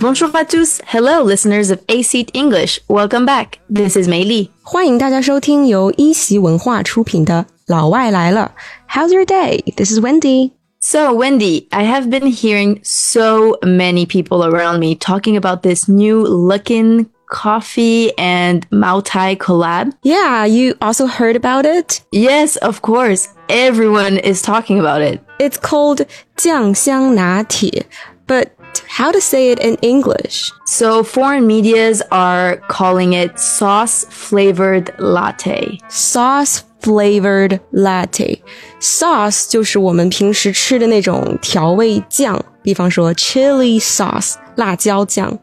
[0.00, 3.60] Bonjour à tous, hello listeners of A Seat English, welcome back.
[3.68, 4.50] This is Mei Li.
[4.62, 8.52] 欢迎大家收听由一席文化出品的《老外来了》。
[8.92, 9.62] How's your day?
[9.76, 10.50] This is Wendi.
[10.80, 16.24] So, Wendi, I have been hearing so many people around me talking about this new
[16.24, 19.92] Luckin coffee and Moutai collab.
[20.02, 22.02] Yeah, you also heard about it?
[22.12, 23.28] Yes, of course.
[23.48, 25.20] Everyone is talking about it.
[25.38, 27.86] It's called 酱香拿铁,
[28.26, 28.48] but
[28.88, 30.50] how to say it in English.
[30.66, 35.78] So foreign medias are calling it sauce flavored latte.
[35.88, 38.42] Sauce flavored latte.
[38.80, 45.38] Sauce 就是我们平时吃的那种调味酱，比方说 chili sauce 辣椒酱。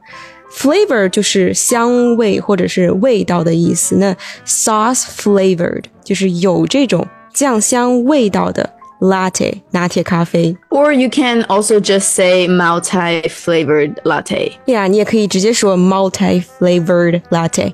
[0.57, 3.97] flavor 就是香味或者是味道的意思。
[3.97, 8.67] 那 sauce flavored 就是有这种酱香味道的
[8.99, 10.57] latte 拿铁咖啡。
[10.69, 14.53] Or you can also just say Moutai flavored latte.
[14.65, 17.73] Yeah，你也可以直接说 Moutai flavored latte，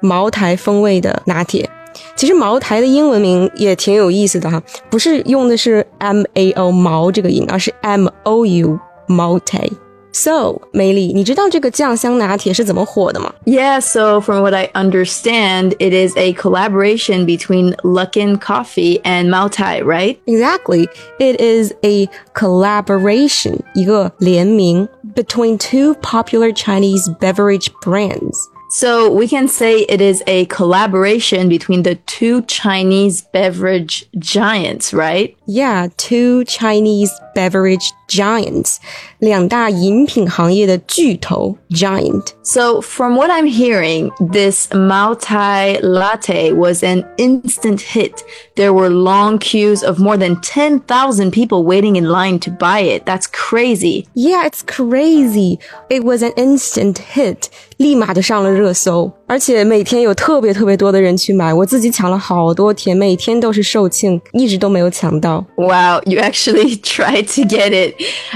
[0.00, 1.70] 茅台风味的拿铁。
[2.16, 4.60] 其实茅台的英文名也挺有意思的哈，
[4.90, 9.68] 不是用的是 M A O 毛这个音，而是 M O U 茅台。
[10.14, 19.82] so, 美丽，你知道这个酱香拿铁是怎么火的吗？Yeah, so from what I understand, it is a collaboration between Luckin Coffee and Moutai,
[19.82, 20.16] right?
[20.26, 20.88] Exactly.
[21.18, 28.36] It is a collaboration, 一个联名 between two popular Chinese beverage brands.
[28.70, 35.36] So we can say it is a collaboration between the two Chinese beverage giants, right?
[35.46, 38.76] Yeah, two Chinese beverage giants，
[39.18, 42.28] 两大饮品行业的巨头 giant。
[42.42, 48.22] So from what I'm hearing, this Moutai latte was an instant hit.
[48.54, 53.04] There were long queues of more than 10,000 people waiting in line to buy it.
[53.04, 54.06] That's crazy.
[54.14, 55.58] Yeah, it's crazy.
[55.88, 57.48] It was an instant hit.
[57.78, 61.52] 立马就上了热搜，而且每天有特别特别多的人去买。
[61.52, 65.44] 我自己抢了好多天，每天都是售罄，一直都没有抢到。
[65.56, 67.95] Wow, you actually tried to get it.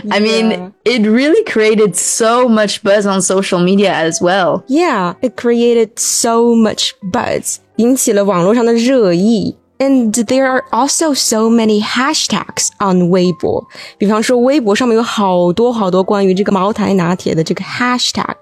[0.09, 4.64] I mean, it really created so much buzz on social media as well.
[4.68, 9.56] Yeah, it created so much buzz，引起了网络上的热议。
[9.80, 13.68] And there are also so many hashtags on 微博。
[13.98, 18.36] 比方说，微博上面有好多好多关于这个茅台拿铁的这个 hashtag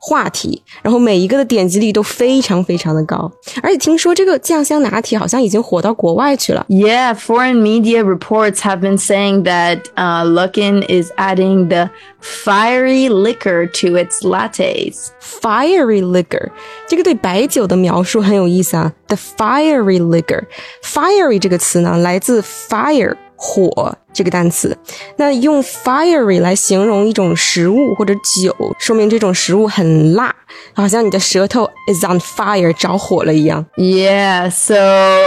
[0.00, 3.30] 话题，然后每一个的点击率都非常非常的高。
[3.62, 6.64] 而且听说这个酱香拿铁好像已经火到国外去了。
[6.68, 13.96] Yeah, foreign media reports have been saying that uh, Luckin is adding the fiery liquor to
[13.96, 15.08] its lattes.
[15.20, 16.50] Fiery liquor，
[16.86, 18.92] 这个对白酒的描述很有意思啊。
[19.08, 24.76] The fiery liquor，fiery 这个词呢，来自 fire 火这个单词，
[25.16, 30.34] 那用 fiery 来形容一种食物或者酒，说明这种食物很辣，
[30.74, 33.64] 好像你的舌头 is on fire 着火了一样。
[33.76, 34.74] Yeah, so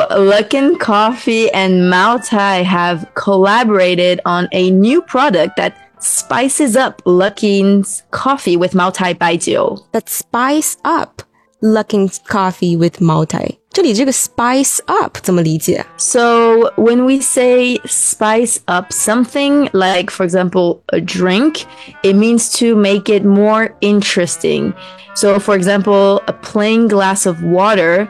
[0.10, 8.58] Luckin Coffee and Moutai have collaborated on a new product that spices up Luckin's coffee
[8.58, 9.80] with Moutai Baijiu.
[9.94, 11.22] That spice up
[11.62, 13.61] Luckin's coffee with Moutai.
[13.71, 15.85] 这里这个 spice up 怎么理解？
[15.99, 21.65] So when we say spice up something, like for example, a drink,
[22.03, 24.73] it means to make it more interesting.
[25.15, 28.09] So for example, a plain glass of water,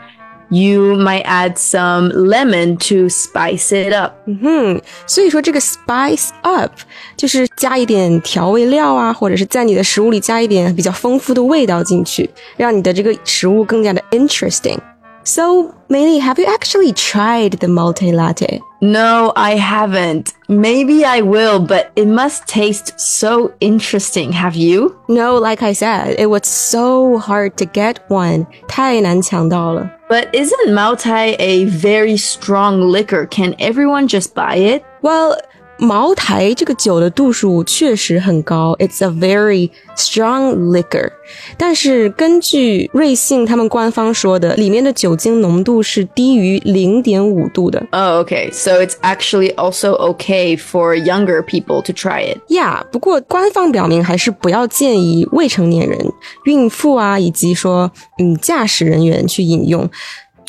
[0.50, 4.12] you might add some lemon to spice it up.
[4.26, 6.70] 嗯，所以说这个 spice up
[7.16, 14.78] 就是加一点调味料啊，或者是在你的食物里加一点比较丰富的味道进去，让你的这个食物更加的 interesting。
[15.23, 18.59] so, Mei have you actually tried the Moutai latte?
[18.81, 20.33] No, I haven't.
[20.49, 24.31] Maybe I will, but it must taste so interesting.
[24.31, 24.99] Have you?
[25.07, 28.47] No, like I said, it was so hard to get one.
[28.67, 29.91] 太难抢到了.
[30.09, 33.27] But isn't Moutai a very strong liquor?
[33.27, 34.83] Can everyone just buy it?
[35.01, 35.37] Well,
[35.81, 41.09] 茅台这个酒的度数确实很高，It's a very strong liquor。
[41.57, 47.83] 但是根据瑞幸他们官方说的，里面的酒精浓度是低于零点五度的。
[47.89, 48.51] Oh, okay.
[48.51, 52.37] So it's actually also okay for younger people to try it.
[52.47, 52.83] Yeah.
[52.91, 55.97] 不过官方表明还是不要建议未成年人、
[56.45, 59.89] 孕妇啊，以及说嗯驾驶人员去饮用。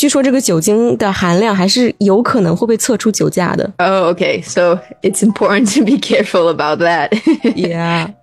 [0.02, 3.74] 据说这个酒精的含量还是有可能会被测出酒驾的。
[3.78, 4.44] Oh, okay.
[4.44, 7.14] So it's important to be careful about that.
[7.56, 8.14] Yeah.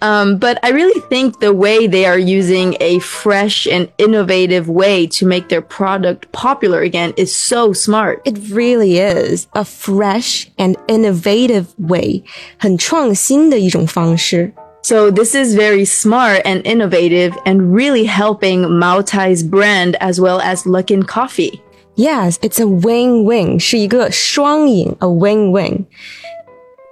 [0.00, 5.08] Um, but I really think the way they are using a fresh and innovative way
[5.18, 8.22] to make their product popular again is so smart.
[8.24, 12.22] It really is a fresh and innovative way，
[12.58, 14.52] 很创新的一种方式。
[14.83, 20.63] so this is very smart and innovative and really helping Moutai's brand as well as
[20.63, 21.61] Luckin Coffee.
[21.95, 25.85] Yes, it's a win-win，是一个双赢，a win-win。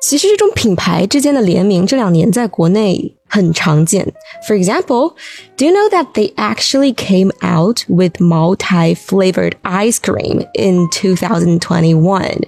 [0.02, 4.12] 其实这种品牌之间的联名这两年在国内很常见。
[4.48, 5.14] For example,
[5.58, 12.42] do you know that they actually came out with Moutai flavored ice cream in 2021?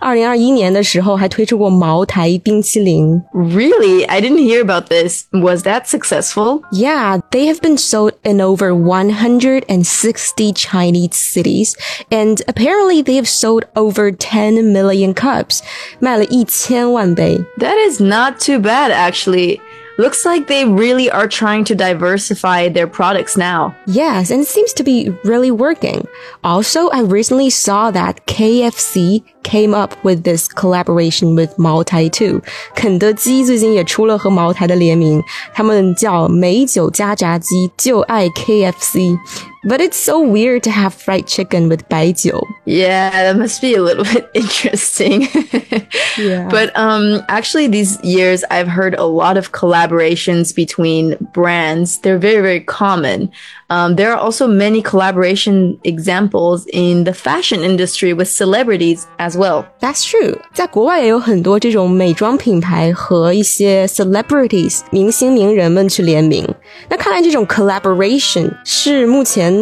[0.00, 3.22] 二零二一年的时候还推出过茅台冰淇淋。
[3.34, 4.06] Really?
[4.06, 5.26] I didn't hear about this.
[5.30, 6.62] Was that successful?
[6.72, 11.74] Yeah, they have been sold in over 160 Chinese cities,
[12.10, 15.60] and apparently they have sold over 10 million cups.
[15.98, 17.38] 卖了一千万杯。
[17.58, 19.60] That is not too bad, actually.
[19.98, 23.74] Looks like they really are trying to diversify their products now.
[23.86, 26.06] Yes, and it seems to be really working.
[26.42, 32.40] Also, I recently saw that KFC came up with this collaboration with 茅台 too.
[32.74, 35.22] 肯德基最近也出了和茅台的联名，
[35.52, 39.18] 他们叫美酒加炸鸡，就爱 KFC.
[39.64, 42.40] But it's so weird to have fried chicken with 白酒.
[42.64, 45.28] Yeah, that must be a little bit interesting.
[46.16, 46.48] Yeah.
[46.48, 51.98] But um actually these years I've heard a lot of collaborations between brands.
[52.00, 53.30] They're very very common.
[53.72, 59.64] Um, there are also many collaboration examples in the fashion industry with celebrities as well.
[59.78, 66.44] That's true，在国外也有很多这种美妆品牌和一些 celebrities 明星名人们去联名。
[66.88, 69.52] 那看来这种 collaboration 是目前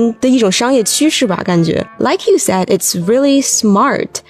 [1.99, 4.21] like you said, it's really smart.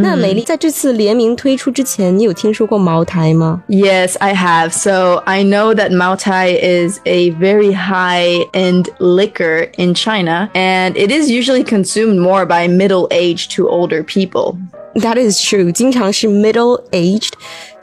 [0.00, 4.70] 那美丽在这次联名推出之前，你有听说过茅台吗？Yes, I have.
[4.70, 11.28] So I know that Moutai is a very high-end liquor in China, and it is
[11.28, 14.56] usually consumed more by middle-aged to older people.
[14.94, 15.72] That is true.
[15.72, 17.32] 经常是 middle-aged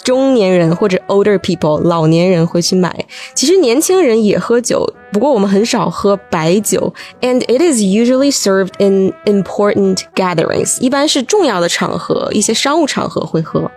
[0.04, 2.94] 中年人或者 older people 老年人会去买，
[3.34, 13.70] 其实年轻人也喝酒，不过我们很少喝白酒，and it is usually served in important gatherings，一般是重要的场合，一些商务场合会喝。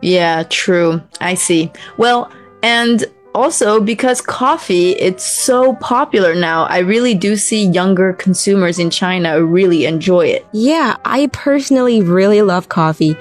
[0.00, 1.00] Yeah, true.
[1.18, 1.70] I see.
[1.96, 2.28] Well,
[2.62, 8.90] and also because coffee it's so popular now, I really do see younger consumers in
[8.90, 10.46] China really enjoy it.
[10.52, 13.16] Yeah, I personally really love coffee.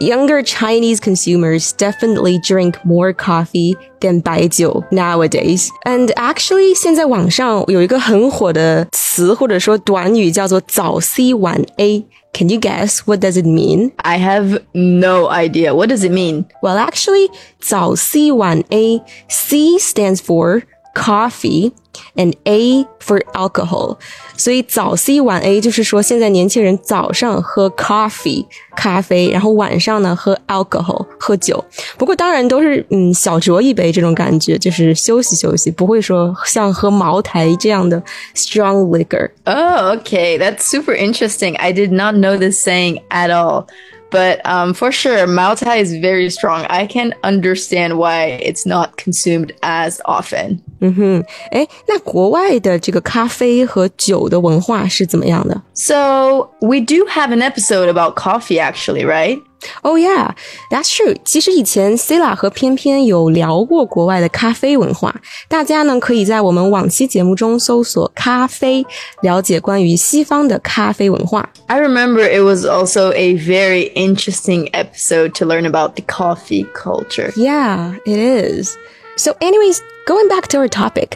[0.00, 5.68] Younger Chinese consumers definitely drink more coffee than 白酒 nowadays.
[5.84, 12.04] And actually, 现在网上有一个很火的词或者说短语叫做早 C 晚 A.
[12.37, 13.93] can you guess what does it mean?
[14.05, 15.73] I have no idea.
[15.73, 16.45] What does it mean?
[16.61, 19.01] Well, actually, 早 C 晚 A.
[19.27, 20.61] C stands for
[20.96, 21.72] coffee
[22.16, 23.96] and A for alcohol.
[24.36, 28.44] 所以早 C 晚 A 就是说现在年轻人早上喝 coffee
[28.76, 31.64] 咖啡，然后晚上呢喝 alcohol 喝酒。
[31.96, 38.02] 不过当然都是嗯小酌一杯这种感觉，就是休息休息，不会说像喝茅台这样的
[38.34, 39.30] strong liquor。
[39.44, 40.38] Oh, okay.
[40.38, 41.56] That's super interesting.
[41.56, 43.66] I did not know this saying at all.
[44.09, 46.65] But um, for sure, Moutai is very strong.
[46.69, 50.61] I can understand why it's not consumed as often.
[50.79, 50.87] Mm-hmm.
[50.87, 59.41] Eh, 嗯哼，哎，那国外的这个咖啡和酒的文化是怎么样的？So we do have an episode about coffee, actually, right?
[59.82, 60.30] Oh yeah,
[60.70, 61.16] that's true.
[61.24, 65.14] 其实以前 Sila 和偏偏有聊过国外的咖啡文化，
[65.48, 68.84] 大家呢可以在我们往期节目中搜索“咖啡”，
[69.22, 71.48] 了解关于西方的咖啡文化。
[71.68, 77.32] I remember it was also a very interesting episode to learn about the coffee culture.
[77.36, 78.76] Yeah, it is.
[79.16, 81.10] So, anyways, going back to our topic.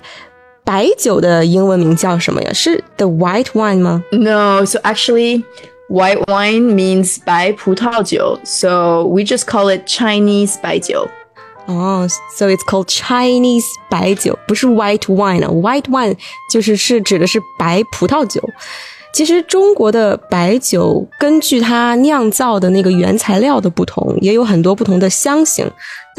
[0.64, 2.52] 白酒的英文名叫什么呀？
[2.52, 4.02] 是 the white wine 吗？
[4.10, 5.44] No, so actually,
[5.90, 11.06] white wine means 白葡萄酒, so we just call it Chinese 白酒.
[11.66, 15.48] 哦、s o it's called Chinese 白酒，不是 white wine 啊。
[15.48, 16.16] white wine
[16.52, 18.40] 就是是指的是白葡萄酒。
[19.12, 25.68] 其实中国的白酒根据它酿造的那个原材料的不同，也有很多不同的香型。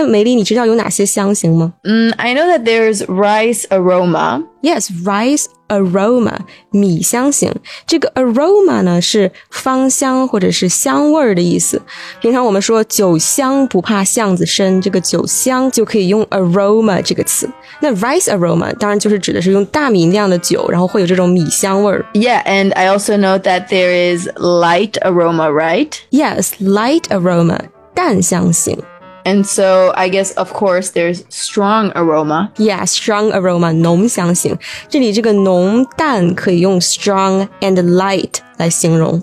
[0.02, 4.44] 那梅丽，你知道有哪些香型吗 Mm, I know that there's rice aroma.
[4.62, 6.38] ？Yes, rice aroma
[6.72, 7.52] 米香型。
[7.88, 11.82] 这个 aroma 呢是芳香或者是香味儿的意思。
[12.22, 17.50] 平常我们说酒香不怕巷子深，这个酒香就可以用 aroma 这个词。
[17.80, 22.06] 那 rice aroma 当然就是指的是用大米酿的酒，然后会有这种米香味儿。
[22.14, 25.92] Yeah, and I also know that there is light aroma, right?
[26.12, 27.60] Yes, light aroma
[27.96, 28.78] 淡香型。
[29.24, 32.50] And so I guess of course there's strong aroma.
[32.58, 34.58] Yeah, strong aroma 浓香型。
[34.88, 39.22] 这里这个浓淡可以用 strong and light 来形容。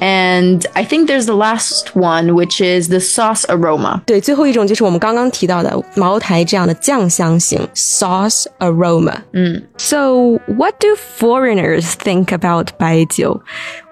[0.00, 4.00] And I think there's the last one, which is the sauce aroma.
[4.04, 9.18] 对，最后一种就是我们刚刚提到的茅台这样的酱香型 sauce aroma。
[9.32, 13.40] 嗯，So what do foreigners think about 白酒？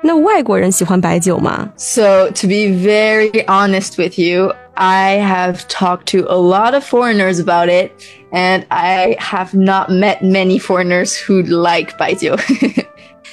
[0.02, 1.70] 那外国人喜欢白酒吗？
[1.76, 7.38] So to be very honest with you, I have talked to a lot of foreigners
[7.38, 7.92] about it,
[8.32, 12.36] and I have not met many foreigners who like 白酒.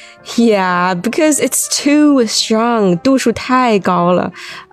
[0.35, 2.97] Yeah, because it's too strong.
[2.97, 4.31] 度数太高了。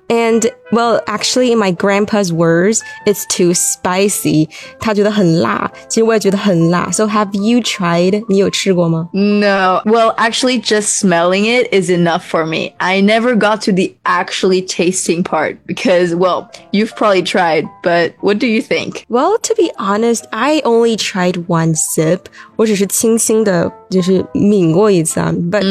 [0.09, 4.51] And well, actually, in my grandpa's words, it's too spicy.
[4.79, 6.91] 他觉得很辣，其实我也觉得很辣。
[6.91, 8.23] So have you tried?
[8.29, 9.09] 你有吃过吗？
[9.15, 12.75] no, well, actually, just smelling it is enough for me.
[12.77, 18.39] I never got to the actually tasting part because, well, you've probably tried, but what
[18.39, 19.07] do you think?
[19.09, 22.27] Well, to be honest, I only tried one sip.
[22.57, 25.33] 我只是轻轻的，就是抿过一次啊。
[25.33, 25.63] But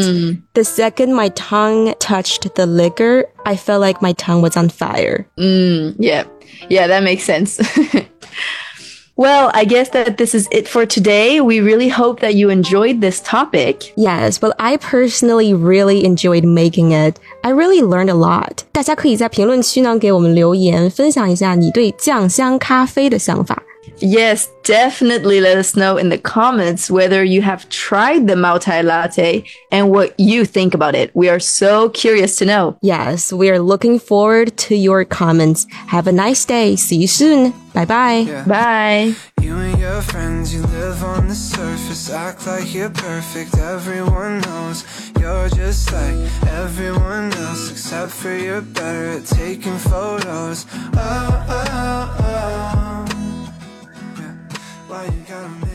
[0.53, 5.25] the second my tongue touched the liquor, I felt like my tongue was on fire.
[5.37, 6.23] Yeah.
[6.69, 7.59] Yeah, that makes sense.
[9.15, 11.41] well, I guess that this is it for today.
[11.41, 13.91] We really hope that you enjoyed this topic.
[13.95, 17.19] Yes, but I personally really enjoyed making it.
[17.43, 18.63] I really learned a lot.
[18.71, 23.61] 大家可以在评论区呢给我们留言，分享一下你对酱香咖啡的想法。
[23.98, 29.44] Yes, definitely let us know in the comments whether you have tried the Moutai latte
[29.70, 31.14] and what you think about it.
[31.14, 32.78] We are so curious to know.
[32.82, 35.66] Yes, we are looking forward to your comments.
[35.88, 36.76] Have a nice day.
[36.76, 37.52] See you soon.
[37.74, 38.44] Bye bye.
[38.46, 39.14] Bye.
[39.40, 43.56] You and your friends, you live on the surface, act like you're perfect.
[43.56, 44.84] Everyone knows
[45.20, 46.16] you're just like
[46.48, 50.66] everyone else, except for you're better at taking photos.
[50.94, 52.97] Oh, oh, oh.
[54.98, 55.67] Why you gotta?